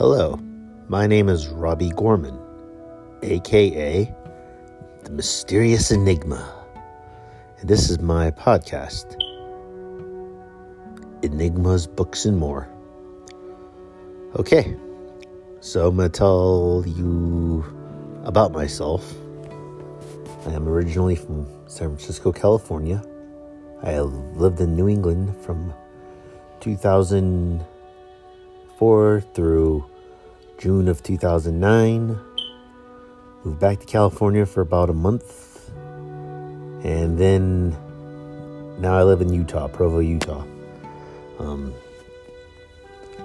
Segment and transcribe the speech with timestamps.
[0.00, 0.40] Hello,
[0.88, 2.38] my name is Robbie Gorman,
[3.22, 4.10] aka
[5.04, 6.50] The Mysterious Enigma,
[7.58, 9.14] and this is my podcast,
[11.22, 12.66] Enigmas, Books, and More.
[14.36, 14.74] Okay,
[15.60, 17.62] so I'm going to tell you
[18.24, 19.14] about myself.
[20.46, 23.02] I am originally from San Francisco, California.
[23.82, 25.74] I have lived in New England from
[26.60, 29.89] 2004 through
[30.60, 32.20] June of 2009.
[33.44, 35.70] Moved back to California for about a month.
[36.84, 37.70] And then
[38.78, 40.44] now I live in Utah, Provo, Utah.
[41.38, 41.72] Um,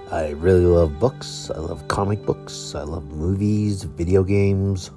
[0.09, 1.51] I really love books.
[1.53, 2.73] I love comic books.
[2.73, 4.91] I love movies, video games,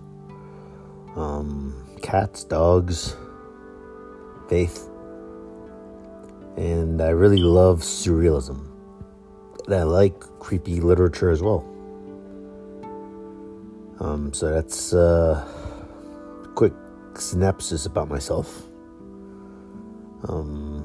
[1.16, 3.16] um, cats, dogs,
[4.48, 4.88] faith.
[6.56, 8.64] And I really love surrealism.
[9.66, 11.68] And I like creepy literature as well.
[14.00, 15.46] Um, so that's a
[16.54, 16.72] quick
[17.14, 18.62] synopsis about myself.
[20.28, 20.84] Um,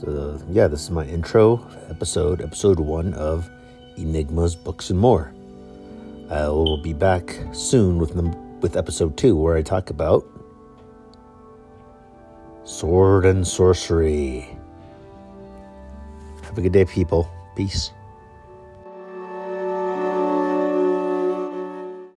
[0.00, 3.48] so, yeah, this is my intro episode, episode one of
[3.96, 5.32] Enigmas, Books, and More.
[6.30, 10.26] I will be back soon with, them, with episode two, where I talk about
[12.64, 14.56] sword and sorcery.
[16.42, 17.30] Have a good day, people.
[17.56, 17.90] Peace.